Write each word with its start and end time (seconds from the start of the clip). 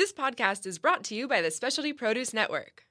This 0.00 0.14
podcast 0.14 0.64
is 0.64 0.78
brought 0.78 1.04
to 1.04 1.14
you 1.14 1.28
by 1.28 1.42
the 1.42 1.50
Specialty 1.50 1.92
Produce 1.92 2.32
Network. 2.32 2.84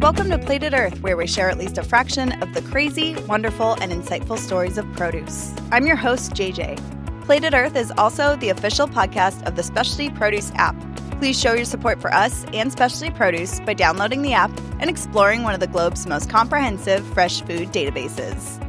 Welcome 0.00 0.30
to 0.30 0.38
Plated 0.42 0.72
Earth, 0.72 1.02
where 1.02 1.18
we 1.18 1.26
share 1.26 1.50
at 1.50 1.58
least 1.58 1.76
a 1.76 1.82
fraction 1.82 2.42
of 2.42 2.54
the 2.54 2.62
crazy, 2.62 3.14
wonderful, 3.24 3.74
and 3.82 3.92
insightful 3.92 4.38
stories 4.38 4.78
of 4.78 4.90
produce. 4.94 5.52
I'm 5.70 5.86
your 5.86 5.96
host, 5.96 6.32
JJ. 6.32 6.78
Plated 7.26 7.52
Earth 7.52 7.76
is 7.76 7.92
also 7.98 8.36
the 8.36 8.48
official 8.48 8.88
podcast 8.88 9.46
of 9.46 9.54
the 9.54 9.62
Specialty 9.62 10.08
Produce 10.08 10.50
app. 10.54 10.76
Please 11.18 11.40
show 11.40 11.54
your 11.54 11.64
support 11.64 12.00
for 12.00 12.12
us 12.12 12.44
and 12.52 12.70
Specialty 12.70 13.10
Produce 13.10 13.60
by 13.60 13.72
downloading 13.72 14.20
the 14.20 14.34
app 14.34 14.50
and 14.80 14.90
exploring 14.90 15.42
one 15.42 15.54
of 15.54 15.60
the 15.60 15.66
globe's 15.66 16.06
most 16.06 16.28
comprehensive 16.28 17.06
fresh 17.14 17.40
food 17.40 17.72
databases. 17.72 18.62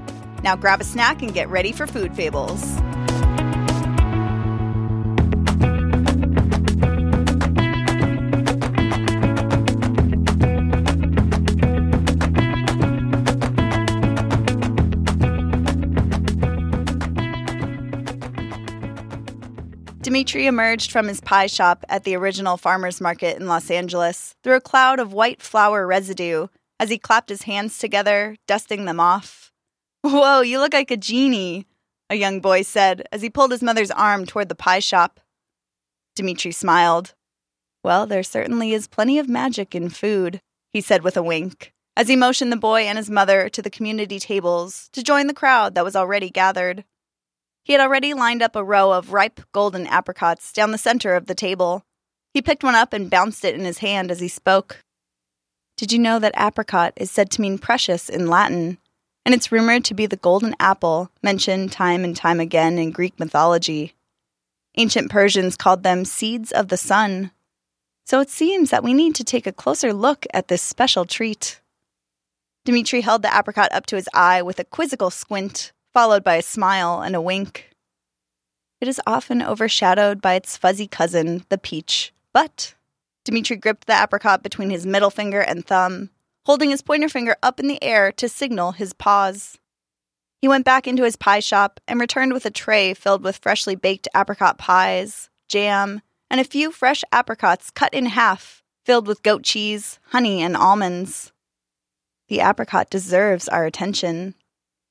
Now 0.43 0.55
grab 0.55 0.79
a 0.79 0.85
snack 0.85 1.21
and 1.21 1.33
get 1.33 1.49
ready 1.49 1.73
for 1.73 1.87
Food 1.87 2.15
Fables. 2.15 2.63
Dimitri 20.17 20.47
emerged 20.47 20.91
from 20.91 21.07
his 21.09 21.21
pie 21.21 21.45
shop 21.45 21.85
at 21.89 22.03
the 22.03 22.15
original 22.15 22.57
farmer's 22.57 22.99
market 22.99 23.37
in 23.37 23.45
Los 23.45 23.69
Angeles 23.69 24.33
through 24.43 24.55
a 24.55 24.59
cloud 24.59 24.99
of 24.99 25.13
white 25.13 25.43
flour 25.43 25.85
residue 25.85 26.47
as 26.79 26.89
he 26.89 26.97
clapped 26.97 27.29
his 27.29 27.43
hands 27.43 27.77
together, 27.77 28.35
dusting 28.47 28.85
them 28.85 28.99
off. 28.99 29.51
Whoa, 30.01 30.41
you 30.41 30.57
look 30.57 30.73
like 30.73 30.89
a 30.89 30.97
genie, 30.97 31.67
a 32.09 32.15
young 32.15 32.39
boy 32.39 32.63
said 32.63 33.03
as 33.11 33.21
he 33.21 33.29
pulled 33.29 33.51
his 33.51 33.61
mother's 33.61 33.91
arm 33.91 34.25
toward 34.25 34.49
the 34.49 34.55
pie 34.55 34.79
shop. 34.79 35.19
Dimitri 36.15 36.51
smiled. 36.51 37.13
Well, 37.83 38.07
there 38.07 38.23
certainly 38.23 38.73
is 38.73 38.87
plenty 38.87 39.19
of 39.19 39.29
magic 39.29 39.75
in 39.75 39.87
food, 39.87 40.41
he 40.73 40.81
said 40.81 41.03
with 41.03 41.15
a 41.15 41.21
wink, 41.21 41.73
as 41.95 42.07
he 42.07 42.15
motioned 42.15 42.51
the 42.51 42.57
boy 42.57 42.81
and 42.81 42.97
his 42.97 43.11
mother 43.11 43.49
to 43.49 43.61
the 43.61 43.69
community 43.69 44.17
tables 44.17 44.89
to 44.93 45.03
join 45.03 45.27
the 45.27 45.35
crowd 45.35 45.75
that 45.75 45.85
was 45.85 45.95
already 45.95 46.31
gathered. 46.31 46.85
He 47.67 47.73
had 47.73 47.81
already 47.81 48.13
lined 48.13 48.41
up 48.41 48.55
a 48.55 48.63
row 48.63 48.93
of 48.93 49.11
ripe 49.11 49.41
golden 49.51 49.87
apricots 49.87 50.53
down 50.53 50.71
the 50.71 50.77
center 50.77 51.15
of 51.15 51.25
the 51.25 51.35
table. 51.35 51.83
He 52.33 52.41
picked 52.41 52.63
one 52.63 52.75
up 52.75 52.93
and 52.93 53.09
bounced 53.09 53.43
it 53.43 53.55
in 53.55 53.65
his 53.65 53.79
hand 53.79 54.09
as 54.09 54.21
he 54.21 54.29
spoke. 54.29 54.85
Did 55.75 55.91
you 55.91 55.99
know 55.99 56.17
that 56.17 56.33
apricot 56.37 56.93
is 56.95 57.11
said 57.11 57.29
to 57.31 57.41
mean 57.41 57.57
precious 57.57 58.07
in 58.07 58.27
Latin? 58.27 58.77
And 59.25 59.35
it's 59.35 59.51
rumored 59.51 59.83
to 59.83 59.93
be 59.93 60.05
the 60.05 60.15
golden 60.15 60.55
apple 60.61 61.11
mentioned 61.21 61.73
time 61.73 62.05
and 62.05 62.15
time 62.15 62.39
again 62.39 62.79
in 62.79 62.91
Greek 62.91 63.19
mythology. 63.19 63.95
Ancient 64.77 65.11
Persians 65.11 65.57
called 65.57 65.83
them 65.83 66.05
seeds 66.05 66.53
of 66.53 66.69
the 66.69 66.77
sun. 66.77 67.31
So 68.05 68.21
it 68.21 68.29
seems 68.29 68.69
that 68.69 68.83
we 68.83 68.93
need 68.93 69.13
to 69.15 69.25
take 69.25 69.45
a 69.45 69.51
closer 69.51 69.91
look 69.91 70.25
at 70.33 70.47
this 70.47 70.61
special 70.61 71.03
treat. 71.03 71.59
Dimitri 72.63 73.01
held 73.01 73.23
the 73.23 73.37
apricot 73.37 73.73
up 73.73 73.85
to 73.87 73.97
his 73.97 74.07
eye 74.13 74.41
with 74.41 74.57
a 74.57 74.63
quizzical 74.63 75.09
squint 75.09 75.73
followed 75.97 76.23
by 76.23 76.35
a 76.35 76.43
smile 76.43 77.01
and 77.01 77.15
a 77.15 77.19
wink. 77.19 77.71
It 78.79 78.87
is 78.87 79.01
often 79.07 79.41
overshadowed 79.41 80.21
by 80.21 80.35
its 80.35 80.55
fuzzy 80.55 80.85
cousin, 80.85 81.43
the 81.49 81.57
peach, 81.57 82.13
but 82.31 82.75
Dimitri 83.25 83.55
gripped 83.55 83.87
the 83.87 83.99
apricot 83.99 84.43
between 84.43 84.69
his 84.69 84.85
middle 84.85 85.09
finger 85.09 85.41
and 85.41 85.65
thumb, 85.65 86.11
holding 86.45 86.69
his 86.69 86.83
pointer 86.83 87.09
finger 87.09 87.35
up 87.41 87.59
in 87.59 87.65
the 87.65 87.83
air 87.83 88.11
to 88.11 88.29
signal 88.29 88.73
his 88.73 88.93
pause. 88.93 89.57
He 90.39 90.47
went 90.47 90.65
back 90.65 90.85
into 90.85 91.01
his 91.01 91.15
pie 91.15 91.39
shop 91.39 91.79
and 91.87 91.99
returned 91.99 92.31
with 92.31 92.45
a 92.45 92.51
tray 92.51 92.93
filled 92.93 93.23
with 93.23 93.37
freshly 93.37 93.73
baked 93.73 94.07
apricot 94.15 94.59
pies, 94.59 95.31
jam, 95.47 96.03
and 96.29 96.39
a 96.39 96.43
few 96.43 96.71
fresh 96.71 97.03
apricots 97.11 97.71
cut 97.71 97.91
in 97.95 98.05
half, 98.05 98.61
filled 98.85 99.07
with 99.07 99.23
goat 99.23 99.41
cheese, 99.41 99.97
honey, 100.09 100.43
and 100.43 100.55
almonds. 100.55 101.31
The 102.27 102.41
apricot 102.41 102.91
deserves 102.91 103.49
our 103.49 103.65
attention. 103.65 104.35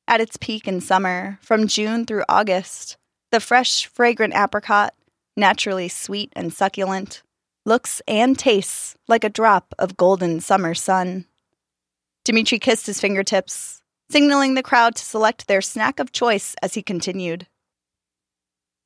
At 0.09 0.21
its 0.21 0.37
peak 0.37 0.69
in 0.69 0.81
summer, 0.81 1.39
from 1.43 1.67
June 1.67 2.06
through 2.06 2.25
August, 2.28 2.97
the 3.33 3.41
fresh, 3.41 3.87
fragrant 3.87 4.34
apricot, 4.34 4.94
naturally 5.37 5.89
sweet 5.89 6.33
and 6.37 6.53
succulent, 6.53 7.22
looks 7.65 8.00
and 8.06 8.39
tastes 8.39 8.97
like 9.09 9.25
a 9.25 9.28
drop 9.28 9.75
of 9.78 9.97
golden 9.97 10.41
summer 10.41 10.75
sun. 10.75 11.27
Dimitri 12.25 12.61
kissed 12.61 12.87
his 12.87 13.00
fingertips, 13.00 13.83
signaling 14.11 14.55
the 14.55 14.62
crowd 14.62 14.94
to 14.94 15.05
select 15.05 15.49
their 15.49 15.61
snack 15.61 15.99
of 15.99 16.12
choice 16.12 16.55
as 16.62 16.75
he 16.75 16.83
continued. 16.83 17.49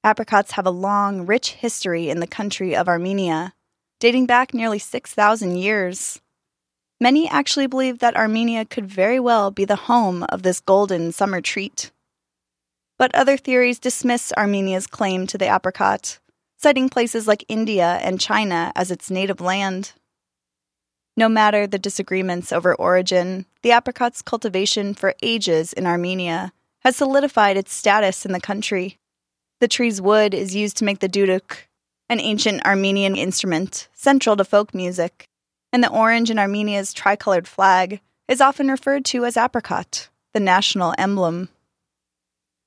Apricots 0.02 0.52
have 0.52 0.66
a 0.66 0.70
long, 0.70 1.26
rich 1.26 1.52
history 1.52 2.08
in 2.08 2.20
the 2.20 2.26
country 2.26 2.74
of 2.74 2.88
Armenia, 2.88 3.52
dating 3.98 4.24
back 4.24 4.54
nearly 4.54 4.78
6,000 4.78 5.56
years. 5.56 6.20
Many 7.02 7.28
actually 7.30 7.66
believe 7.66 8.00
that 8.00 8.16
Armenia 8.16 8.66
could 8.66 8.86
very 8.86 9.18
well 9.18 9.50
be 9.50 9.64
the 9.64 9.88
home 9.88 10.22
of 10.24 10.42
this 10.42 10.60
golden 10.60 11.12
summer 11.12 11.40
treat. 11.40 11.90
But 12.98 13.14
other 13.14 13.38
theories 13.38 13.78
dismiss 13.78 14.34
Armenia's 14.36 14.86
claim 14.86 15.26
to 15.28 15.38
the 15.38 15.52
apricot, 15.52 16.18
citing 16.58 16.90
places 16.90 17.26
like 17.26 17.46
India 17.48 17.98
and 18.02 18.20
China 18.20 18.70
as 18.76 18.90
its 18.90 19.10
native 19.10 19.40
land. 19.40 19.94
No 21.16 21.26
matter 21.26 21.66
the 21.66 21.78
disagreements 21.78 22.52
over 22.52 22.74
origin, 22.74 23.46
the 23.62 23.72
apricot's 23.72 24.20
cultivation 24.20 24.92
for 24.92 25.14
ages 25.22 25.72
in 25.72 25.86
Armenia 25.86 26.52
has 26.80 26.96
solidified 26.96 27.56
its 27.56 27.72
status 27.72 28.26
in 28.26 28.32
the 28.32 28.40
country. 28.40 28.98
The 29.60 29.68
tree's 29.68 30.02
wood 30.02 30.34
is 30.34 30.54
used 30.54 30.76
to 30.78 30.84
make 30.84 30.98
the 30.98 31.08
duduk, 31.08 31.66
an 32.10 32.20
ancient 32.20 32.64
Armenian 32.66 33.16
instrument 33.16 33.88
central 33.94 34.36
to 34.36 34.44
folk 34.44 34.74
music, 34.74 35.29
and 35.72 35.82
the 35.82 35.90
orange 35.90 36.30
in 36.30 36.38
Armenia's 36.38 36.92
tricolored 36.92 37.46
flag 37.46 38.00
is 38.28 38.40
often 38.40 38.68
referred 38.68 39.04
to 39.06 39.24
as 39.24 39.36
apricot, 39.36 40.08
the 40.34 40.40
national 40.40 40.94
emblem. 40.98 41.48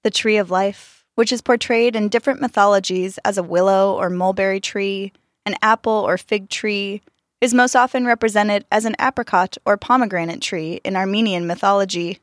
The 0.04 0.12
tree 0.12 0.38
of 0.38 0.52
life, 0.52 1.06
which 1.16 1.32
is 1.32 1.42
portrayed 1.42 1.96
in 1.96 2.10
different 2.10 2.42
mythologies 2.42 3.18
as 3.20 3.38
a 3.38 3.44
willow 3.44 3.96
or 3.96 4.10
mulberry 4.10 4.60
tree, 4.60 5.14
an 5.46 5.56
apple 5.62 5.94
or 5.94 6.18
fig 6.18 6.50
tree, 6.50 7.02
is 7.42 7.54
most 7.54 7.76
often 7.76 8.06
represented 8.06 8.66
as 8.72 8.86
an 8.86 8.96
apricot 9.00 9.58
or 9.66 9.78
pomegranate 9.78 10.42
tree 10.42 10.80
in 10.84 10.96
Armenian 10.96 11.46
mythology. 11.46 12.20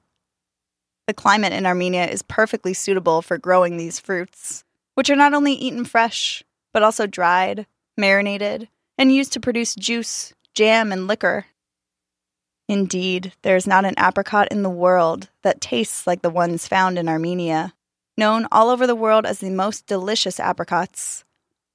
The 1.06 1.14
climate 1.14 1.52
in 1.52 1.66
Armenia 1.66 2.06
is 2.06 2.22
perfectly 2.22 2.72
suitable 2.72 3.20
for 3.20 3.36
growing 3.36 3.76
these 3.76 3.98
fruits, 3.98 4.64
which 4.94 5.10
are 5.10 5.16
not 5.16 5.34
only 5.34 5.52
eaten 5.52 5.84
fresh, 5.84 6.42
but 6.72 6.82
also 6.82 7.06
dried, 7.06 7.66
marinated, 7.96 8.68
and 8.96 9.12
used 9.12 9.32
to 9.32 9.40
produce 9.40 9.74
juice, 9.74 10.32
jam, 10.60 10.92
and 10.92 11.06
liquor. 11.06 11.46
Indeed, 12.68 13.32
there 13.40 13.56
is 13.56 13.66
not 13.66 13.86
an 13.86 13.94
apricot 13.98 14.48
in 14.50 14.62
the 14.62 14.68
world 14.68 15.30
that 15.40 15.58
tastes 15.58 16.06
like 16.06 16.20
the 16.20 16.28
ones 16.28 16.68
found 16.68 16.98
in 16.98 17.08
Armenia, 17.08 17.72
known 18.18 18.46
all 18.52 18.68
over 18.68 18.86
the 18.86 18.94
world 18.94 19.24
as 19.24 19.38
the 19.38 19.48
most 19.48 19.86
delicious 19.86 20.38
apricots. 20.38 21.24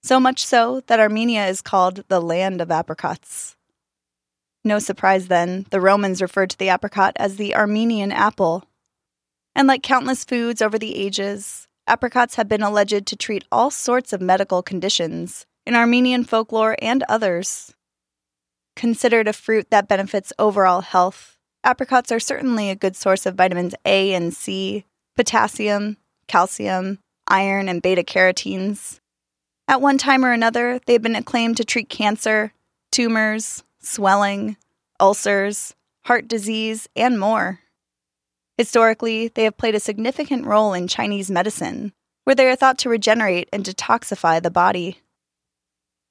So 0.03 0.19
much 0.19 0.45
so 0.45 0.83
that 0.85 0.99
Armenia 0.99 1.47
is 1.47 1.63
called 1.63 2.03
the 2.09 2.21
land 2.21 2.61
of 2.61 2.69
apricots. 2.69 3.55
No 4.63 4.77
surprise 4.77 5.29
then, 5.29 5.65
the 5.71 5.81
Romans 5.81 6.21
referred 6.21 6.51
to 6.51 6.57
the 6.59 6.69
apricot 6.69 7.13
as 7.15 7.37
the 7.37 7.55
Armenian 7.55 8.11
apple. 8.11 8.65
And 9.55 9.67
like 9.67 9.81
countless 9.81 10.23
foods 10.23 10.61
over 10.61 10.77
the 10.77 10.95
ages, 10.95 11.67
apricots 11.87 12.35
have 12.35 12.47
been 12.47 12.61
alleged 12.61 13.07
to 13.07 13.15
treat 13.15 13.45
all 13.51 13.71
sorts 13.71 14.13
of 14.13 14.21
medical 14.21 14.61
conditions 14.61 15.47
in 15.65 15.73
Armenian 15.73 16.23
folklore 16.23 16.75
and 16.83 17.01
others. 17.09 17.74
Considered 18.75 19.27
a 19.27 19.33
fruit 19.33 19.69
that 19.69 19.87
benefits 19.87 20.33
overall 20.37 20.81
health, 20.81 21.37
apricots 21.63 22.11
are 22.11 22.19
certainly 22.19 22.69
a 22.69 22.75
good 22.75 22.95
source 22.95 23.25
of 23.25 23.35
vitamins 23.35 23.73
A 23.85 24.13
and 24.13 24.33
C, 24.33 24.85
potassium, 25.15 25.97
calcium, 26.27 26.99
iron, 27.27 27.69
and 27.69 27.81
beta 27.81 28.03
carotenes. 28.03 28.99
At 29.67 29.81
one 29.81 29.97
time 29.97 30.25
or 30.25 30.31
another, 30.31 30.79
they've 30.85 31.01
been 31.01 31.15
acclaimed 31.15 31.57
to 31.57 31.65
treat 31.65 31.89
cancer, 31.89 32.53
tumors, 32.91 33.63
swelling, 33.79 34.57
ulcers, 34.99 35.73
heart 36.05 36.27
disease, 36.27 36.87
and 36.95 37.19
more. 37.19 37.61
Historically, 38.57 39.29
they 39.29 39.45
have 39.45 39.57
played 39.57 39.75
a 39.75 39.79
significant 39.79 40.45
role 40.45 40.73
in 40.73 40.87
Chinese 40.87 41.31
medicine, 41.31 41.93
where 42.25 42.35
they 42.35 42.47
are 42.47 42.55
thought 42.55 42.77
to 42.79 42.89
regenerate 42.89 43.49
and 43.51 43.63
detoxify 43.63 44.41
the 44.41 44.51
body. 44.51 44.99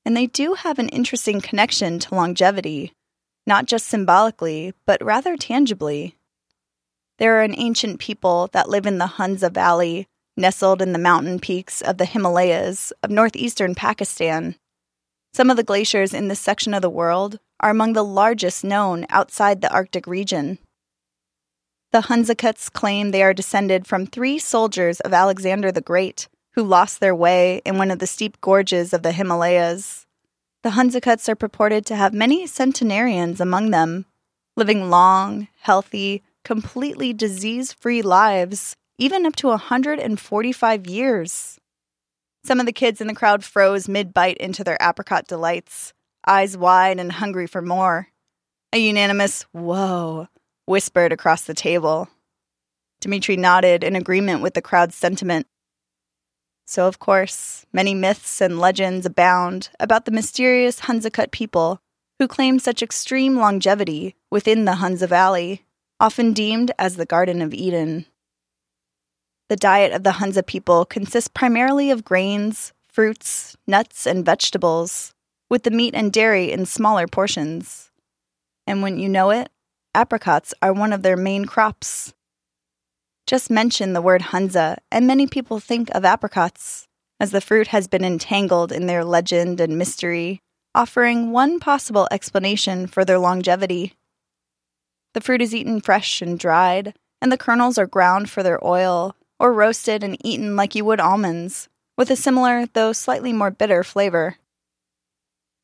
And 0.04 0.16
they 0.16 0.26
do 0.26 0.54
have 0.54 0.78
an 0.78 0.88
interesting 0.90 1.40
connection 1.40 1.98
to 2.00 2.14
longevity, 2.14 2.92
not 3.46 3.66
just 3.66 3.86
symbolically, 3.86 4.74
but 4.86 5.02
rather 5.04 5.36
tangibly. 5.36 6.16
There 7.18 7.38
are 7.38 7.42
an 7.42 7.54
ancient 7.56 8.00
people 8.00 8.48
that 8.52 8.68
live 8.68 8.86
in 8.86 8.98
the 8.98 9.06
Hunza 9.06 9.50
Valley, 9.50 10.08
nestled 10.36 10.82
in 10.82 10.92
the 10.92 10.98
mountain 10.98 11.38
peaks 11.38 11.80
of 11.80 11.98
the 11.98 12.04
Himalayas 12.04 12.92
of 13.02 13.10
northeastern 13.10 13.74
Pakistan. 13.74 14.56
Some 15.32 15.48
of 15.48 15.56
the 15.56 15.62
glaciers 15.62 16.12
in 16.12 16.28
this 16.28 16.40
section 16.40 16.74
of 16.74 16.82
the 16.82 16.90
world 16.90 17.38
are 17.60 17.70
among 17.70 17.92
the 17.92 18.04
largest 18.04 18.64
known 18.64 19.06
outside 19.08 19.60
the 19.60 19.72
Arctic 19.72 20.06
region. 20.06 20.58
The 21.92 22.02
Hunzakuts 22.02 22.72
claim 22.72 23.10
they 23.10 23.22
are 23.22 23.32
descended 23.32 23.86
from 23.86 24.06
three 24.06 24.38
soldiers 24.38 25.00
of 25.00 25.12
Alexander 25.12 25.70
the 25.70 25.80
Great 25.80 26.28
who 26.54 26.62
lost 26.62 27.00
their 27.00 27.14
way 27.14 27.60
in 27.64 27.78
one 27.78 27.90
of 27.90 27.98
the 27.98 28.06
steep 28.06 28.40
gorges 28.40 28.92
of 28.92 29.02
the 29.02 29.12
Himalayas. 29.12 30.06
The 30.62 30.70
Hunzakuts 30.70 31.28
are 31.28 31.34
purported 31.34 31.84
to 31.86 31.96
have 31.96 32.14
many 32.14 32.46
centenarians 32.46 33.40
among 33.40 33.70
them, 33.70 34.06
living 34.56 34.88
long, 34.88 35.48
healthy, 35.60 36.22
completely 36.44 37.12
disease 37.12 37.72
free 37.72 38.02
lives, 38.02 38.76
even 38.98 39.26
up 39.26 39.34
to 39.36 39.48
145 39.48 40.86
years. 40.86 41.58
Some 42.44 42.60
of 42.60 42.66
the 42.66 42.72
kids 42.72 43.00
in 43.00 43.08
the 43.08 43.14
crowd 43.14 43.42
froze 43.42 43.88
mid 43.88 44.14
bite 44.14 44.36
into 44.36 44.62
their 44.62 44.78
apricot 44.80 45.26
delights, 45.26 45.92
eyes 46.26 46.56
wide 46.56 47.00
and 47.00 47.10
hungry 47.10 47.46
for 47.46 47.62
more. 47.62 48.08
A 48.72 48.78
unanimous, 48.78 49.42
whoa, 49.52 50.28
whispered 50.66 51.12
across 51.12 51.42
the 51.42 51.54
table. 51.54 52.08
Dmitri 53.00 53.36
nodded 53.36 53.82
in 53.82 53.96
agreement 53.96 54.40
with 54.40 54.54
the 54.54 54.62
crowd's 54.62 54.94
sentiment. 54.94 55.46
So, 56.66 56.86
of 56.88 56.98
course, 56.98 57.66
many 57.72 57.94
myths 57.94 58.40
and 58.40 58.58
legends 58.58 59.04
abound 59.04 59.68
about 59.78 60.04
the 60.04 60.10
mysterious 60.10 60.80
Hunzakut 60.80 61.30
people 61.30 61.80
who 62.18 62.28
claim 62.28 62.58
such 62.58 62.82
extreme 62.82 63.36
longevity 63.36 64.14
within 64.30 64.64
the 64.64 64.76
Hunza 64.76 65.06
Valley, 65.06 65.64
often 66.00 66.32
deemed 66.32 66.70
as 66.78 66.96
the 66.96 67.06
Garden 67.06 67.42
of 67.42 67.52
Eden. 67.52 68.06
The 69.48 69.56
diet 69.56 69.92
of 69.92 70.04
the 70.04 70.12
Hunza 70.12 70.42
people 70.42 70.84
consists 70.84 71.28
primarily 71.28 71.90
of 71.90 72.04
grains, 72.04 72.72
fruits, 72.88 73.56
nuts, 73.66 74.06
and 74.06 74.24
vegetables, 74.24 75.12
with 75.50 75.64
the 75.64 75.70
meat 75.70 75.94
and 75.94 76.12
dairy 76.12 76.50
in 76.50 76.66
smaller 76.66 77.06
portions. 77.06 77.90
And 78.66 78.82
when 78.82 78.98
you 78.98 79.08
know 79.08 79.30
it, 79.30 79.50
apricots 79.94 80.54
are 80.62 80.72
one 80.72 80.92
of 80.92 81.02
their 81.02 81.16
main 81.16 81.44
crops. 81.44 82.14
Just 83.26 83.50
mention 83.50 83.94
the 83.94 84.02
word 84.02 84.20
Hunza, 84.20 84.78
and 84.90 85.06
many 85.06 85.26
people 85.26 85.58
think 85.58 85.88
of 85.94 86.04
apricots, 86.04 86.86
as 87.18 87.30
the 87.30 87.40
fruit 87.40 87.68
has 87.68 87.88
been 87.88 88.04
entangled 88.04 88.70
in 88.70 88.86
their 88.86 89.04
legend 89.04 89.60
and 89.60 89.78
mystery, 89.78 90.40
offering 90.74 91.32
one 91.32 91.58
possible 91.58 92.06
explanation 92.10 92.86
for 92.86 93.02
their 93.02 93.18
longevity. 93.18 93.94
The 95.14 95.22
fruit 95.22 95.40
is 95.40 95.54
eaten 95.54 95.80
fresh 95.80 96.20
and 96.20 96.38
dried, 96.38 96.94
and 97.22 97.32
the 97.32 97.38
kernels 97.38 97.78
are 97.78 97.86
ground 97.86 98.28
for 98.28 98.42
their 98.42 98.62
oil, 98.62 99.16
or 99.38 99.54
roasted 99.54 100.04
and 100.04 100.18
eaten 100.22 100.54
like 100.54 100.74
you 100.74 100.84
would 100.84 101.00
almonds, 101.00 101.68
with 101.96 102.10
a 102.10 102.16
similar, 102.16 102.66
though 102.74 102.92
slightly 102.92 103.32
more 103.32 103.50
bitter, 103.50 103.82
flavor. 103.82 104.36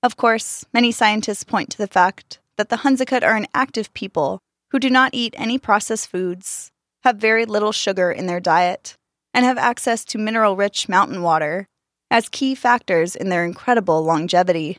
Of 0.02 0.16
course, 0.16 0.64
many 0.72 0.92
scientists 0.92 1.44
point 1.44 1.68
to 1.70 1.78
the 1.78 1.86
fact 1.86 2.38
that 2.56 2.70
the 2.70 2.76
Hunzakut 2.76 3.22
are 3.22 3.36
an 3.36 3.48
active 3.52 3.92
people 3.92 4.40
who 4.70 4.78
do 4.78 4.88
not 4.88 5.10
eat 5.12 5.34
any 5.36 5.58
processed 5.58 6.08
foods, 6.08 6.69
have 7.02 7.16
very 7.16 7.44
little 7.44 7.72
sugar 7.72 8.10
in 8.10 8.26
their 8.26 8.40
diet, 8.40 8.96
and 9.32 9.44
have 9.44 9.58
access 9.58 10.04
to 10.04 10.18
mineral 10.18 10.56
rich 10.56 10.88
mountain 10.88 11.22
water 11.22 11.66
as 12.10 12.28
key 12.28 12.54
factors 12.54 13.14
in 13.14 13.28
their 13.28 13.44
incredible 13.44 14.02
longevity. 14.02 14.78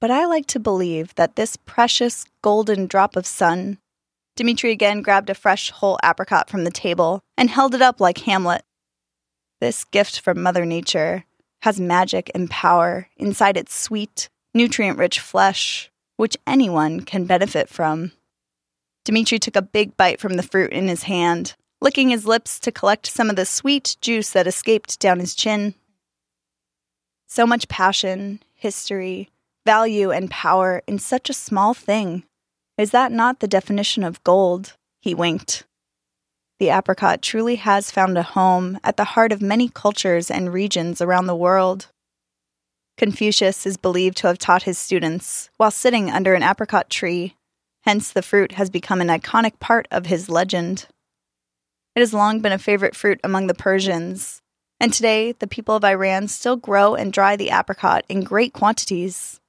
But 0.00 0.10
I 0.10 0.24
like 0.24 0.46
to 0.46 0.58
believe 0.58 1.14
that 1.16 1.36
this 1.36 1.56
precious 1.56 2.24
golden 2.42 2.86
drop 2.86 3.16
of 3.16 3.26
sun 3.26 3.78
Dmitri 4.40 4.70
again 4.70 5.02
grabbed 5.02 5.28
a 5.28 5.34
fresh 5.34 5.70
whole 5.70 5.98
apricot 6.02 6.48
from 6.48 6.64
the 6.64 6.70
table 6.70 7.20
and 7.36 7.50
held 7.50 7.74
it 7.74 7.82
up 7.82 8.00
like 8.00 8.18
Hamlet. 8.18 8.62
This 9.60 9.84
gift 9.84 10.20
from 10.20 10.42
Mother 10.42 10.64
Nature 10.64 11.24
has 11.60 11.78
magic 11.78 12.30
and 12.34 12.48
power 12.48 13.08
inside 13.18 13.58
its 13.58 13.74
sweet, 13.74 14.30
nutrient 14.54 14.96
rich 14.96 15.20
flesh, 15.20 15.90
which 16.16 16.38
anyone 16.46 17.00
can 17.02 17.26
benefit 17.26 17.68
from. 17.68 18.12
Dmitri 19.04 19.38
took 19.38 19.56
a 19.56 19.62
big 19.62 19.96
bite 19.96 20.20
from 20.20 20.34
the 20.34 20.42
fruit 20.42 20.72
in 20.72 20.88
his 20.88 21.04
hand, 21.04 21.54
licking 21.80 22.10
his 22.10 22.26
lips 22.26 22.60
to 22.60 22.72
collect 22.72 23.06
some 23.06 23.30
of 23.30 23.36
the 23.36 23.46
sweet 23.46 23.96
juice 24.00 24.30
that 24.30 24.46
escaped 24.46 25.00
down 25.00 25.20
his 25.20 25.34
chin. 25.34 25.74
So 27.26 27.46
much 27.46 27.68
passion, 27.68 28.42
history, 28.54 29.30
value, 29.64 30.10
and 30.10 30.30
power 30.30 30.82
in 30.86 30.98
such 30.98 31.30
a 31.30 31.34
small 31.34 31.74
thing. 31.74 32.24
Is 32.76 32.90
that 32.90 33.12
not 33.12 33.40
the 33.40 33.48
definition 33.48 34.02
of 34.02 34.22
gold? 34.24 34.76
He 35.00 35.14
winked. 35.14 35.64
The 36.58 36.68
apricot 36.68 37.22
truly 37.22 37.56
has 37.56 37.90
found 37.90 38.18
a 38.18 38.22
home 38.22 38.78
at 38.84 38.98
the 38.98 39.04
heart 39.04 39.32
of 39.32 39.40
many 39.40 39.68
cultures 39.70 40.30
and 40.30 40.52
regions 40.52 41.00
around 41.00 41.26
the 41.26 41.36
world. 41.36 41.86
Confucius 42.98 43.64
is 43.64 43.78
believed 43.78 44.18
to 44.18 44.26
have 44.26 44.36
taught 44.36 44.64
his 44.64 44.76
students 44.76 45.48
while 45.56 45.70
sitting 45.70 46.10
under 46.10 46.34
an 46.34 46.42
apricot 46.42 46.90
tree, 46.90 47.34
hence, 47.82 48.12
the 48.12 48.22
fruit 48.22 48.52
has 48.52 48.70
become 48.70 49.00
an 49.00 49.08
iconic 49.08 49.58
part 49.58 49.88
of 49.90 50.06
his 50.06 50.28
legend. 50.28 50.86
It 51.94 52.00
has 52.00 52.14
long 52.14 52.40
been 52.40 52.52
a 52.52 52.58
favorite 52.58 52.94
fruit 52.94 53.20
among 53.24 53.46
the 53.46 53.54
Persians, 53.54 54.42
and 54.78 54.92
today 54.92 55.32
the 55.32 55.46
people 55.46 55.76
of 55.76 55.84
Iran 55.84 56.28
still 56.28 56.56
grow 56.56 56.94
and 56.94 57.12
dry 57.12 57.36
the 57.36 57.50
apricot 57.50 58.04
in 58.08 58.22
great 58.22 58.52
quantities. 58.52 59.40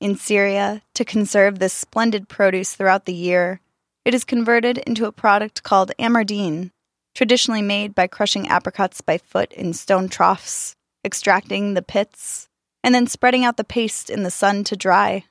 In 0.00 0.16
Syria, 0.16 0.82
to 0.94 1.04
conserve 1.04 1.58
this 1.58 1.72
splendid 1.72 2.28
produce 2.28 2.74
throughout 2.74 3.04
the 3.04 3.14
year, 3.14 3.60
it 4.04 4.14
is 4.14 4.24
converted 4.24 4.78
into 4.78 5.06
a 5.06 5.12
product 5.12 5.62
called 5.62 5.92
amardine, 5.98 6.70
traditionally 7.14 7.62
made 7.62 7.94
by 7.94 8.06
crushing 8.06 8.48
apricots 8.48 9.00
by 9.00 9.18
foot 9.18 9.52
in 9.52 9.72
stone 9.72 10.08
troughs, 10.08 10.76
extracting 11.04 11.74
the 11.74 11.82
pits, 11.82 12.48
and 12.84 12.94
then 12.94 13.06
spreading 13.06 13.44
out 13.44 13.56
the 13.56 13.64
paste 13.64 14.08
in 14.08 14.22
the 14.22 14.30
sun 14.30 14.64
to 14.64 14.76
dry. 14.76 15.24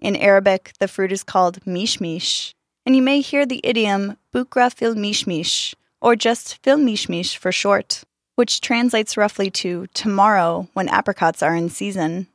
In 0.00 0.16
Arabic, 0.16 0.72
the 0.80 0.88
fruit 0.88 1.12
is 1.12 1.22
called 1.22 1.64
mishmish, 1.66 2.54
and 2.86 2.96
you 2.96 3.02
may 3.02 3.20
hear 3.20 3.44
the 3.44 3.60
idiom 3.62 4.16
bukra 4.34 4.72
fil 4.72 4.94
mishmish, 4.94 5.74
or 6.00 6.16
just 6.16 6.62
fil 6.62 6.78
mishmish 6.78 7.36
for 7.36 7.52
short, 7.52 8.02
which 8.34 8.62
translates 8.62 9.18
roughly 9.18 9.50
to 9.50 9.86
tomorrow 9.92 10.68
when 10.72 10.88
apricots 10.88 11.42
are 11.42 11.54
in 11.54 11.68
season. 11.68 12.28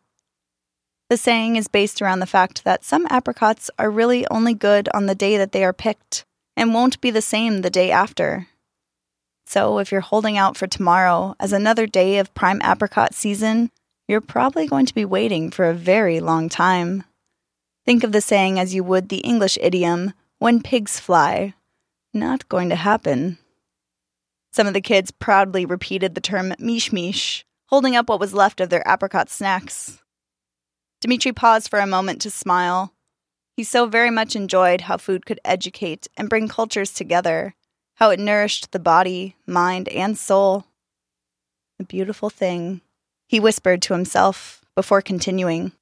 The 1.10 1.18
saying 1.18 1.56
is 1.56 1.68
based 1.68 2.02
around 2.02 2.20
the 2.20 2.28
fact 2.28 2.64
that 2.66 2.84
some 2.84 3.08
apricots 3.10 3.72
are 3.80 3.90
really 3.90 4.28
only 4.30 4.54
good 4.54 4.88
on 4.94 5.08
the 5.08 5.16
day 5.16 5.38
that 5.38 5.52
they 5.52 5.64
are 5.64 5.74
picked 5.74 6.24
and 6.56 6.74
won't 6.74 7.02
be 7.02 7.10
the 7.10 7.22
same 7.22 7.62
the 7.62 7.70
day 7.72 7.90
after. 7.90 8.48
So, 9.48 9.80
if 9.80 9.92
you're 9.92 10.02
holding 10.02 10.38
out 10.38 10.56
for 10.58 10.68
tomorrow 10.68 11.36
as 11.40 11.54
another 11.54 11.88
day 11.88 12.20
of 12.20 12.34
prime 12.34 12.62
apricot 12.64 13.14
season, 13.14 13.72
you're 14.08 14.22
probably 14.22 14.68
going 14.68 14.86
to 14.86 14.94
be 14.94 15.06
waiting 15.06 15.50
for 15.50 15.66
a 15.66 15.74
very 15.74 16.20
long 16.20 16.50
time. 16.50 17.04
Think 17.86 18.04
of 18.04 18.12
the 18.12 18.22
saying 18.22 18.60
as 18.60 18.74
you 18.74 18.84
would 18.84 19.10
the 19.10 19.18
English 19.18 19.58
idiom, 19.62 20.14
when 20.40 20.64
pigs 20.64 21.00
fly. 21.00 21.54
Not 22.14 22.50
going 22.50 22.70
to 22.70 22.76
happen. 22.76 23.38
Some 24.52 24.68
of 24.68 24.74
the 24.74 24.82
kids 24.82 25.12
proudly 25.12 25.66
repeated 25.66 26.16
the 26.16 26.22
term 26.22 26.54
mish 26.58 26.92
mish, 26.92 27.46
holding 27.68 27.96
up 27.96 28.10
what 28.10 28.20
was 28.20 28.34
left 28.34 28.60
of 28.60 28.70
their 28.70 28.84
apricot 28.88 29.30
snacks. 29.30 30.02
Dmitri 31.02 31.34
paused 31.34 31.70
for 31.70 31.80
a 31.80 31.86
moment 31.86 32.22
to 32.22 32.32
smile. 32.32 32.94
He 33.56 33.64
so 33.64 33.86
very 33.86 34.10
much 34.10 34.36
enjoyed 34.36 34.82
how 34.82 34.98
food 34.98 35.26
could 35.26 35.40
educate 35.46 36.08
and 36.18 36.30
bring 36.30 36.48
cultures 36.48 36.92
together, 36.92 37.54
how 37.96 38.10
it 38.10 38.20
nourished 38.20 38.72
the 38.72 38.80
body, 38.80 39.36
mind, 39.46 39.90
and 39.90 40.18
soul. 40.18 40.66
A 41.80 41.84
beautiful 41.84 42.30
thing, 42.30 42.82
he 43.28 43.40
whispered 43.40 43.82
to 43.84 43.94
himself 43.94 44.66
before 44.74 45.02
continuing. 45.02 45.74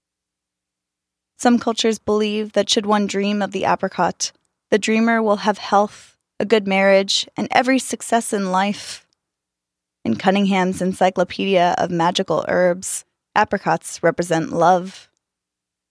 Some 1.38 1.60
cultures 1.60 2.00
believe 2.00 2.54
that 2.54 2.70
should 2.70 2.86
one 2.86 3.08
dream 3.08 3.42
of 3.42 3.52
the 3.52 3.66
apricot, 3.66 4.32
the 4.72 4.80
dreamer 4.80 5.22
will 5.22 5.38
have 5.38 5.58
health, 5.58 6.18
a 6.40 6.46
good 6.46 6.68
marriage, 6.68 7.28
and 7.38 7.48
every 7.52 7.80
success 7.80 8.34
in 8.34 8.52
life. 8.52 9.06
In 10.04 10.16
Cunningham's 10.16 10.82
Encyclopedia 10.82 11.76
of 11.78 11.92
Magical 11.92 12.44
Herbs, 12.48 13.06
apricots 13.36 14.02
represent 14.02 14.52
love. 14.52 15.10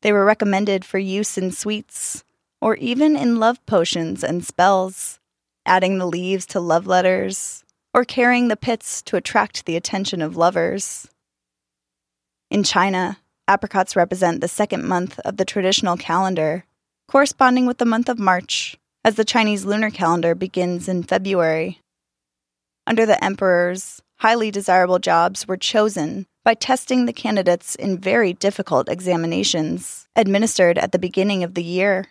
They 0.02 0.12
were 0.12 0.25
recommended 0.25 0.84
for 0.84 0.99
use 0.99 1.38
in 1.38 1.52
sweets, 1.52 2.25
or 2.61 2.76
even 2.76 3.16
in 3.16 3.38
love 3.38 3.64
potions 3.66 4.22
and 4.25 4.44
spells, 4.44 5.20
adding 5.64 5.99
the 5.99 6.06
leaves 6.06 6.44
to 6.46 6.61
love 6.61 6.87
letters, 6.87 7.64
or 7.94 8.04
carrying 8.04 8.49
the 8.49 8.56
pits 8.56 9.00
to 9.02 9.16
attract 9.16 9.64
the 9.64 9.76
attention 9.76 10.20
of 10.20 10.37
lovers. 10.37 11.08
In 12.50 12.64
China, 12.64 13.18
apricots 13.49 13.96
represent 13.96 14.40
the 14.40 14.49
second 14.49 14.84
month 14.84 15.18
of 15.20 15.37
the 15.37 15.44
traditional 15.44 15.96
calendar, 15.96 16.64
corresponding 17.08 17.66
with 17.66 17.78
the 17.78 17.84
month 17.84 18.08
of 18.08 18.18
March, 18.18 18.76
as 19.04 19.16
the 19.16 19.25
Chinese 19.25 19.64
lunar 19.64 19.90
calendar 19.90 20.34
begins 20.34 20.88
in 20.88 21.02
February. 21.02 21.80
Under 22.87 23.06
the 23.06 23.22
emperors, 23.22 24.02
highly 24.18 24.50
desirable 24.50 24.99
jobs 24.99 25.46
were 25.46 25.56
chosen 25.56 26.26
by 26.44 26.54
testing 26.54 27.06
the 27.06 27.12
candidates 27.12 27.75
in 27.75 27.99
very 27.99 28.32
difficult 28.32 28.88
examinations 28.88 30.06
administered 30.16 30.78
at 30.78 30.92
the 30.92 30.99
beginning 30.99 31.44
of 31.44 31.54
the 31.54 31.62
year. 31.62 32.06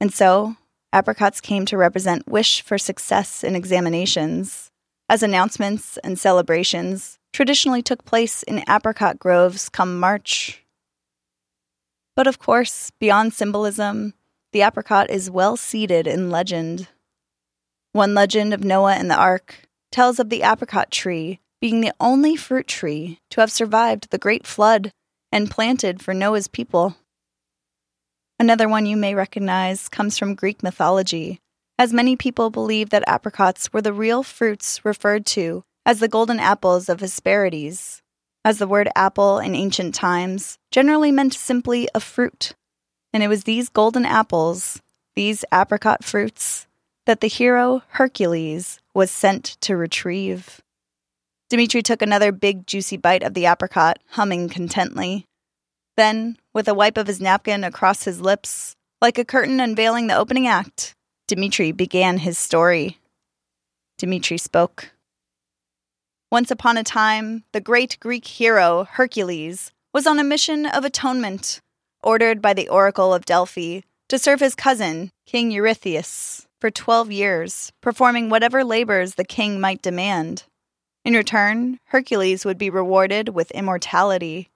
And 0.00 0.12
so, 0.12 0.56
apricots 0.92 1.40
came 1.40 1.66
to 1.66 1.76
represent 1.76 2.28
wish 2.28 2.62
for 2.62 2.78
success 2.78 3.44
in 3.44 3.54
examinations, 3.54 4.70
as 5.08 5.22
announcements 5.22 5.98
and 5.98 6.18
celebrations 6.18 7.18
traditionally 7.34 7.82
took 7.82 8.04
place 8.04 8.44
in 8.44 8.62
apricot 8.68 9.18
groves 9.18 9.68
come 9.68 9.98
March. 9.98 10.64
But 12.14 12.28
of 12.28 12.38
course, 12.38 12.92
beyond 13.00 13.34
symbolism, 13.34 14.14
the 14.52 14.62
apricot 14.62 15.10
is 15.10 15.32
well 15.32 15.56
seated 15.56 16.06
in 16.06 16.30
legend. 16.30 16.86
One 17.92 18.14
legend 18.14 18.54
of 18.54 18.62
Noah 18.62 18.94
and 18.94 19.10
the 19.10 19.16
ark 19.16 19.66
tells 19.90 20.20
of 20.20 20.30
the 20.30 20.42
apricot 20.42 20.92
tree 20.92 21.40
being 21.60 21.80
the 21.80 21.92
only 21.98 22.36
fruit 22.36 22.68
tree 22.68 23.18
to 23.30 23.40
have 23.40 23.50
survived 23.50 24.10
the 24.10 24.18
great 24.18 24.46
flood 24.46 24.92
and 25.32 25.50
planted 25.50 26.00
for 26.00 26.14
Noah's 26.14 26.46
people. 26.46 26.94
Another 28.38 28.68
one 28.68 28.86
you 28.86 28.96
may 28.96 29.14
recognize 29.14 29.88
comes 29.88 30.16
from 30.16 30.36
Greek 30.36 30.62
mythology, 30.62 31.40
as 31.80 31.92
many 31.92 32.14
people 32.14 32.50
believe 32.50 32.90
that 32.90 33.02
apricots 33.08 33.72
were 33.72 33.82
the 33.82 33.92
real 33.92 34.22
fruits 34.22 34.84
referred 34.84 35.26
to 35.26 35.64
as 35.86 36.00
the 36.00 36.08
golden 36.08 36.40
apples 36.40 36.88
of 36.88 37.00
Hesperides, 37.00 38.02
as 38.44 38.58
the 38.58 38.66
word 38.66 38.88
apple 38.94 39.38
in 39.38 39.54
ancient 39.54 39.94
times 39.94 40.58
generally 40.70 41.10
meant 41.10 41.34
simply 41.34 41.88
a 41.94 42.00
fruit. 42.00 42.54
And 43.12 43.22
it 43.22 43.28
was 43.28 43.44
these 43.44 43.68
golden 43.68 44.04
apples, 44.04 44.80
these 45.14 45.44
apricot 45.52 46.04
fruits, 46.04 46.66
that 47.06 47.20
the 47.20 47.28
hero 47.28 47.82
Hercules 47.88 48.80
was 48.94 49.10
sent 49.10 49.44
to 49.60 49.76
retrieve. 49.76 50.60
Dimitri 51.50 51.82
took 51.82 52.02
another 52.02 52.32
big, 52.32 52.66
juicy 52.66 52.96
bite 52.96 53.22
of 53.22 53.34
the 53.34 53.46
apricot, 53.46 53.98
humming 54.10 54.48
contently. 54.48 55.24
Then, 55.96 56.38
with 56.52 56.66
a 56.66 56.74
wipe 56.74 56.96
of 56.96 57.06
his 57.06 57.20
napkin 57.20 57.62
across 57.62 58.04
his 58.04 58.20
lips, 58.20 58.74
like 59.00 59.18
a 59.18 59.24
curtain 59.24 59.60
unveiling 59.60 60.06
the 60.06 60.16
opening 60.16 60.46
act, 60.46 60.94
Dimitri 61.28 61.72
began 61.72 62.18
his 62.18 62.38
story. 62.38 62.98
Dimitri 63.98 64.38
spoke. 64.38 64.93
Once 66.34 66.50
upon 66.50 66.76
a 66.76 66.82
time, 66.82 67.44
the 67.52 67.60
great 67.60 67.96
Greek 68.00 68.26
hero 68.26 68.88
Hercules 68.90 69.70
was 69.92 70.04
on 70.04 70.18
a 70.18 70.24
mission 70.24 70.66
of 70.66 70.84
atonement, 70.84 71.60
ordered 72.02 72.42
by 72.42 72.52
the 72.52 72.68
Oracle 72.68 73.14
of 73.14 73.24
Delphi 73.24 73.82
to 74.08 74.18
serve 74.18 74.40
his 74.40 74.56
cousin, 74.56 75.12
King 75.26 75.52
Eurystheus, 75.52 76.48
for 76.60 76.72
12 76.72 77.12
years, 77.12 77.70
performing 77.80 78.30
whatever 78.30 78.64
labors 78.64 79.14
the 79.14 79.24
king 79.24 79.60
might 79.60 79.80
demand. 79.80 80.42
In 81.04 81.14
return, 81.14 81.78
Hercules 81.84 82.44
would 82.44 82.58
be 82.58 82.68
rewarded 82.68 83.28
with 83.28 83.52
immortality. 83.52 84.48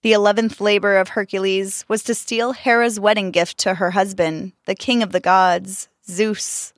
The 0.00 0.14
eleventh 0.14 0.62
labor 0.62 0.96
of 0.96 1.10
Hercules 1.10 1.84
was 1.88 2.02
to 2.04 2.14
steal 2.14 2.52
Hera's 2.52 2.98
wedding 2.98 3.32
gift 3.32 3.58
to 3.58 3.74
her 3.74 3.90
husband, 3.90 4.52
the 4.64 4.74
king 4.74 5.02
of 5.02 5.12
the 5.12 5.20
gods, 5.20 5.90
Zeus. 6.08 6.72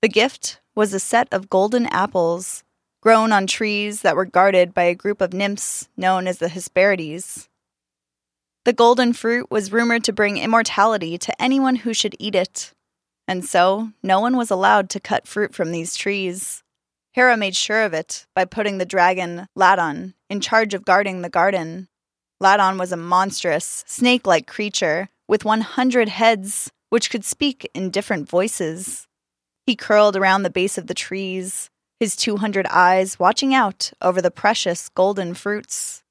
The 0.00 0.08
gift 0.08 0.58
was 0.74 0.94
a 0.94 0.98
set 0.98 1.28
of 1.30 1.50
golden 1.50 1.84
apples, 1.88 2.62
grown 3.06 3.30
on 3.30 3.46
trees 3.46 4.02
that 4.02 4.16
were 4.16 4.24
guarded 4.24 4.74
by 4.74 4.82
a 4.82 4.92
group 4.92 5.20
of 5.20 5.32
nymphs 5.32 5.88
known 5.96 6.26
as 6.26 6.38
the 6.38 6.48
Hesperides. 6.48 7.48
The 8.64 8.72
golden 8.72 9.12
fruit 9.12 9.48
was 9.48 9.70
rumored 9.70 10.02
to 10.02 10.12
bring 10.12 10.38
immortality 10.38 11.16
to 11.18 11.40
anyone 11.40 11.76
who 11.76 11.94
should 11.94 12.16
eat 12.18 12.34
it, 12.34 12.72
and 13.28 13.44
so 13.44 13.92
no 14.02 14.18
one 14.18 14.36
was 14.36 14.50
allowed 14.50 14.90
to 14.90 14.98
cut 14.98 15.28
fruit 15.28 15.54
from 15.54 15.70
these 15.70 15.94
trees. 15.94 16.64
Hera 17.12 17.36
made 17.36 17.54
sure 17.54 17.84
of 17.84 17.94
it 17.94 18.26
by 18.34 18.44
putting 18.44 18.78
the 18.78 18.84
dragon, 18.84 19.46
Ladon, 19.56 20.14
in 20.28 20.40
charge 20.40 20.74
of 20.74 20.84
guarding 20.84 21.22
the 21.22 21.30
garden. 21.30 21.86
Ladon 22.42 22.76
was 22.76 22.90
a 22.90 22.96
monstrous, 22.96 23.84
snake 23.86 24.26
like 24.26 24.48
creature 24.48 25.10
with 25.28 25.44
100 25.44 26.08
heads, 26.08 26.72
which 26.90 27.08
could 27.08 27.24
speak 27.24 27.70
in 27.72 27.90
different 27.90 28.28
voices. 28.28 29.06
He 29.64 29.76
curled 29.76 30.16
around 30.16 30.42
the 30.42 30.50
base 30.50 30.76
of 30.76 30.88
the 30.88 30.94
trees, 30.94 31.70
his 31.98 32.16
200 32.16 32.66
eyes 32.66 33.18
watching 33.18 33.54
out 33.54 33.92
over 34.02 34.20
the 34.20 34.30
precious 34.30 34.88
golden 34.90 35.34
fruits. 35.34 36.02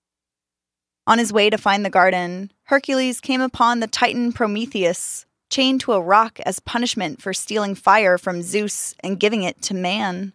On 1.08 1.20
his 1.20 1.32
way 1.32 1.50
to 1.50 1.58
find 1.58 1.86
the 1.86 1.90
garden, 1.90 2.52
Hercules 2.64 3.22
came 3.22 3.42
upon 3.42 3.80
the 3.80 3.88
Titan 3.88 4.34
Prometheus, 4.34 5.26
chained 5.52 5.82
to 5.82 5.94
a 5.94 6.02
rock 6.02 6.40
as 6.46 6.60
punishment 6.60 7.22
for 7.22 7.34
stealing 7.34 7.76
fire 7.76 8.18
from 8.18 8.42
Zeus 8.42 8.96
and 9.02 9.20
giving 9.20 9.44
it 9.44 9.62
to 9.64 9.76
man. 9.76 10.34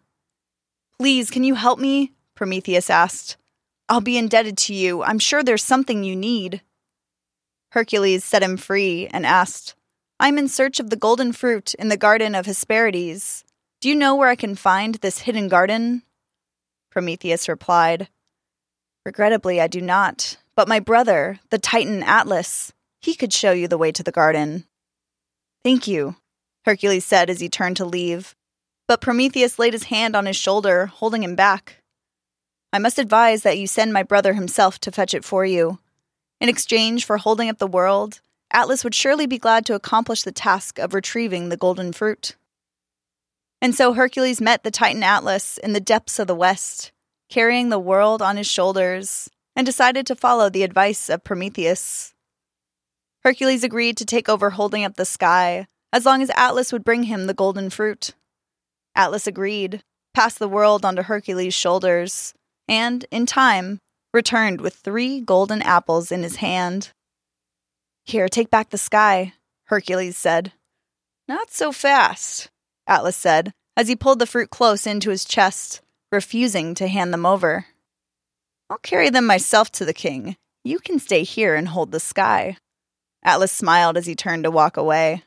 Please, 0.96 1.30
can 1.30 1.42
you 1.42 1.56
help 1.56 1.80
me? 1.80 2.12
Prometheus 2.36 2.88
asked. 2.88 3.36
I'll 3.88 4.00
be 4.00 4.16
indebted 4.16 4.56
to 4.58 4.74
you. 4.74 5.02
I'm 5.02 5.18
sure 5.18 5.42
there's 5.42 5.64
something 5.64 6.04
you 6.04 6.14
need. 6.14 6.62
Hercules 7.72 8.24
set 8.24 8.42
him 8.42 8.56
free 8.56 9.08
and 9.08 9.26
asked, 9.26 9.74
I'm 10.20 10.38
in 10.38 10.46
search 10.46 10.78
of 10.78 10.90
the 10.90 10.96
golden 10.96 11.32
fruit 11.32 11.74
in 11.74 11.88
the 11.88 11.96
garden 11.96 12.34
of 12.36 12.46
Hesperides. 12.46 13.44
Do 13.80 13.88
you 13.88 13.94
know 13.94 14.14
where 14.14 14.28
I 14.28 14.36
can 14.36 14.56
find 14.56 14.96
this 14.96 15.20
hidden 15.20 15.48
garden? 15.48 16.02
Prometheus 16.90 17.48
replied, 17.48 18.08
Regrettably, 19.06 19.58
I 19.58 19.68
do 19.68 19.80
not, 19.80 20.36
but 20.54 20.68
my 20.68 20.80
brother, 20.80 21.40
the 21.48 21.58
Titan 21.58 22.02
Atlas, 22.02 22.74
he 23.00 23.14
could 23.14 23.32
show 23.32 23.52
you 23.52 23.68
the 23.68 23.78
way 23.78 23.90
to 23.90 24.02
the 24.02 24.12
garden. 24.12 24.64
Thank 25.64 25.88
you, 25.88 26.16
Hercules 26.66 27.06
said 27.06 27.30
as 27.30 27.40
he 27.40 27.48
turned 27.48 27.78
to 27.78 27.86
leave, 27.86 28.34
but 28.86 29.00
Prometheus 29.00 29.58
laid 29.58 29.72
his 29.72 29.84
hand 29.84 30.14
on 30.14 30.26
his 30.26 30.36
shoulder, 30.36 30.86
holding 30.86 31.22
him 31.22 31.34
back. 31.34 31.76
I 32.74 32.78
must 32.78 32.98
advise 32.98 33.44
that 33.44 33.58
you 33.58 33.66
send 33.66 33.94
my 33.94 34.02
brother 34.02 34.34
himself 34.34 34.78
to 34.80 34.92
fetch 34.92 35.14
it 35.14 35.24
for 35.24 35.46
you. 35.46 35.78
In 36.38 36.50
exchange 36.50 37.06
for 37.06 37.16
holding 37.16 37.48
up 37.48 37.56
the 37.56 37.66
world, 37.66 38.20
Atlas 38.50 38.84
would 38.84 38.94
surely 38.94 39.26
be 39.26 39.38
glad 39.38 39.64
to 39.66 39.74
accomplish 39.74 40.22
the 40.22 40.32
task 40.32 40.78
of 40.78 40.92
retrieving 40.92 41.48
the 41.48 41.56
golden 41.56 41.94
fruit. 41.94 42.36
And 43.62 43.74
so 43.74 43.92
Hercules 43.92 44.40
met 44.40 44.62
the 44.62 44.70
Titan 44.70 45.02
Atlas 45.02 45.58
in 45.58 45.72
the 45.72 45.80
depths 45.80 46.18
of 46.18 46.26
the 46.26 46.34
west, 46.34 46.92
carrying 47.28 47.68
the 47.68 47.78
world 47.78 48.22
on 48.22 48.36
his 48.36 48.46
shoulders, 48.46 49.28
and 49.54 49.66
decided 49.66 50.06
to 50.06 50.16
follow 50.16 50.48
the 50.48 50.62
advice 50.62 51.10
of 51.10 51.24
Prometheus. 51.24 52.14
Hercules 53.22 53.62
agreed 53.62 53.96
to 53.98 54.06
take 54.06 54.28
over 54.28 54.50
holding 54.50 54.84
up 54.84 54.96
the 54.96 55.04
sky 55.04 55.66
as 55.92 56.06
long 56.06 56.22
as 56.22 56.30
Atlas 56.36 56.72
would 56.72 56.84
bring 56.84 57.04
him 57.04 57.26
the 57.26 57.34
golden 57.34 57.68
fruit. 57.68 58.14
Atlas 58.94 59.26
agreed, 59.26 59.82
passed 60.14 60.38
the 60.38 60.48
world 60.48 60.84
onto 60.84 61.02
Hercules' 61.02 61.54
shoulders, 61.54 62.34
and, 62.68 63.04
in 63.10 63.26
time, 63.26 63.80
returned 64.12 64.60
with 64.60 64.74
three 64.74 65.20
golden 65.20 65.62
apples 65.62 66.10
in 66.10 66.22
his 66.22 66.36
hand. 66.36 66.92
Here, 68.04 68.28
take 68.28 68.50
back 68.50 68.70
the 68.70 68.78
sky, 68.78 69.34
Hercules 69.64 70.16
said. 70.16 70.52
Not 71.28 71.50
so 71.50 71.72
fast, 71.72 72.50
Atlas 72.86 73.16
said, 73.16 73.52
as 73.76 73.88
he 73.88 73.96
pulled 73.96 74.18
the 74.18 74.26
fruit 74.26 74.50
close 74.50 74.86
into 74.86 75.10
his 75.10 75.24
chest, 75.24 75.80
refusing 76.12 76.74
to 76.74 76.88
hand 76.88 77.12
them 77.12 77.24
over. 77.24 77.66
I'll 78.68 78.78
carry 78.78 79.10
them 79.10 79.26
myself 79.26 79.70
to 79.72 79.84
the 79.84 79.92
king. 79.92 80.36
You 80.64 80.78
can 80.78 80.98
stay 80.98 81.22
here 81.22 81.54
and 81.54 81.68
hold 81.68 81.92
the 81.92 82.00
sky. 82.00 82.56
Atlas 83.22 83.52
smiled 83.52 83.96
as 83.96 84.06
he 84.06 84.14
turned 84.14 84.44
to 84.44 84.50
walk 84.50 84.76
away. 84.76 85.22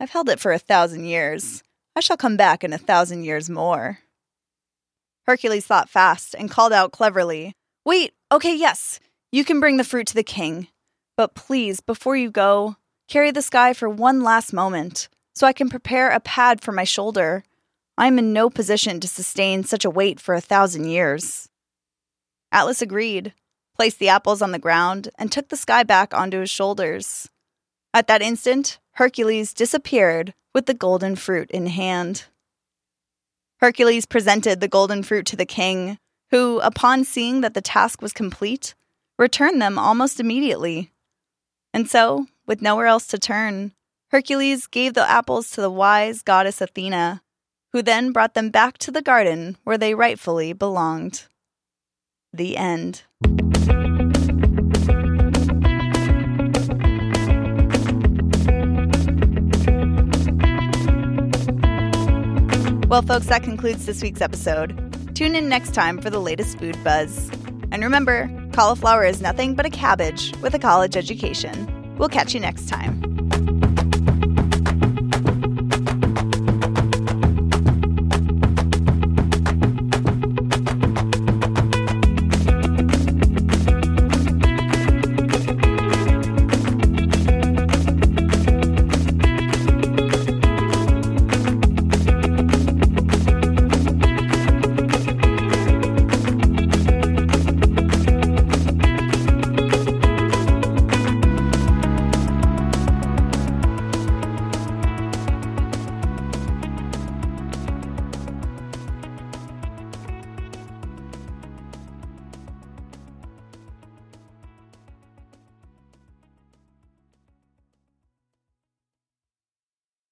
I've 0.00 0.10
held 0.10 0.28
it 0.28 0.40
for 0.40 0.52
a 0.52 0.58
thousand 0.58 1.04
years. 1.04 1.62
I 1.94 2.00
shall 2.00 2.16
come 2.16 2.36
back 2.36 2.64
in 2.64 2.72
a 2.72 2.78
thousand 2.78 3.24
years 3.24 3.50
more. 3.50 3.98
Hercules 5.26 5.66
thought 5.66 5.88
fast 5.88 6.34
and 6.38 6.50
called 6.50 6.72
out 6.72 6.92
cleverly, 6.92 7.54
Wait, 7.84 8.12
okay, 8.30 8.54
yes, 8.54 9.00
you 9.30 9.44
can 9.44 9.60
bring 9.60 9.76
the 9.76 9.84
fruit 9.84 10.06
to 10.08 10.14
the 10.14 10.22
king. 10.22 10.68
But 11.16 11.34
please, 11.34 11.80
before 11.80 12.16
you 12.16 12.30
go, 12.30 12.76
carry 13.08 13.30
the 13.30 13.42
sky 13.42 13.72
for 13.72 13.88
one 13.88 14.22
last 14.22 14.52
moment, 14.52 15.08
so 15.34 15.46
I 15.46 15.52
can 15.52 15.68
prepare 15.68 16.10
a 16.10 16.20
pad 16.20 16.60
for 16.60 16.72
my 16.72 16.84
shoulder. 16.84 17.44
I 17.96 18.06
am 18.06 18.18
in 18.18 18.32
no 18.32 18.50
position 18.50 19.00
to 19.00 19.08
sustain 19.08 19.64
such 19.64 19.84
a 19.84 19.90
weight 19.90 20.20
for 20.20 20.34
a 20.34 20.40
thousand 20.40 20.86
years. 20.86 21.48
Atlas 22.50 22.82
agreed, 22.82 23.32
placed 23.74 23.98
the 23.98 24.08
apples 24.08 24.42
on 24.42 24.52
the 24.52 24.58
ground, 24.58 25.08
and 25.18 25.30
took 25.30 25.48
the 25.48 25.56
sky 25.56 25.82
back 25.82 26.12
onto 26.12 26.40
his 26.40 26.50
shoulders. 26.50 27.28
At 27.94 28.06
that 28.08 28.22
instant, 28.22 28.78
Hercules 28.92 29.54
disappeared 29.54 30.34
with 30.54 30.66
the 30.66 30.74
golden 30.74 31.16
fruit 31.16 31.50
in 31.50 31.66
hand. 31.66 32.24
Hercules 33.60 34.06
presented 34.06 34.60
the 34.60 34.68
golden 34.68 35.02
fruit 35.02 35.24
to 35.26 35.36
the 35.36 35.46
king, 35.46 35.98
who, 36.30 36.60
upon 36.60 37.04
seeing 37.04 37.42
that 37.42 37.54
the 37.54 37.60
task 37.60 38.02
was 38.02 38.12
complete, 38.12 38.74
returned 39.18 39.62
them 39.62 39.78
almost 39.78 40.18
immediately. 40.18 40.90
And 41.72 41.88
so, 41.88 42.26
with 42.46 42.60
nowhere 42.60 42.86
else 42.86 43.06
to 43.08 43.18
turn, 43.18 43.72
Hercules 44.12 44.66
gave 44.66 44.92
the 44.92 45.10
apples 45.10 45.50
to 45.52 45.62
the 45.62 45.70
wise 45.70 46.20
goddess 46.20 46.60
Athena, 46.60 47.22
who 47.72 47.80
then 47.80 48.12
brought 48.12 48.34
them 48.34 48.50
back 48.50 48.76
to 48.76 48.90
the 48.90 49.00
garden 49.00 49.56
where 49.64 49.78
they 49.78 49.94
rightfully 49.94 50.52
belonged. 50.52 51.24
The 52.30 52.58
end. 52.58 53.04
Well, 62.86 63.00
folks, 63.00 63.28
that 63.28 63.40
concludes 63.42 63.86
this 63.86 64.02
week's 64.02 64.20
episode. 64.20 64.76
Tune 65.14 65.34
in 65.34 65.48
next 65.48 65.72
time 65.72 65.98
for 65.98 66.10
the 66.10 66.20
latest 66.20 66.58
food 66.58 66.76
buzz. 66.84 67.30
And 67.70 67.82
remember, 67.82 68.30
cauliflower 68.52 69.06
is 69.06 69.22
nothing 69.22 69.54
but 69.54 69.64
a 69.64 69.70
cabbage 69.70 70.34
with 70.42 70.52
a 70.54 70.58
college 70.58 70.98
education. 70.98 71.96
We'll 71.96 72.10
catch 72.10 72.34
you 72.34 72.40
next 72.40 72.68
time. 72.68 73.01